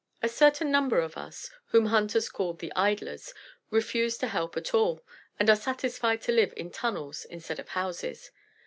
A 0.23 0.27
certain 0.29 0.71
number 0.71 0.99
of 0.99 1.15
us, 1.15 1.51
whom 1.65 1.85
hunters 1.85 2.27
call 2.27 2.55
'the 2.55 2.73
Idlers,' 2.75 3.35
refuse 3.69 4.17
to 4.17 4.27
help 4.27 4.57
at 4.57 4.73
all, 4.73 5.05
and 5.39 5.47
are 5.47 5.55
satisfied 5.55 6.23
to 6.23 6.31
live 6.31 6.55
in 6.57 6.71
tunnels 6.71 7.23
instead 7.25 7.59
of 7.59 7.69
houses. 7.69 8.31